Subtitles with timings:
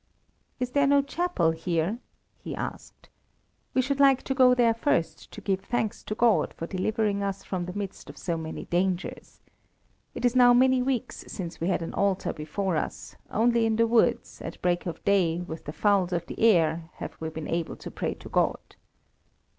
[0.59, 1.99] "Is there no chapel here?"
[2.39, 3.09] he asked.
[3.75, 7.43] "We should like to go there first to give thanks to God for delivering us
[7.43, 9.41] from the midst of so many dangers.
[10.15, 13.85] It is now many weeks since we had an altar before us, only in the
[13.85, 17.75] woods, at break of day, with the fowls of the air, have we been able
[17.75, 18.75] to pray to God."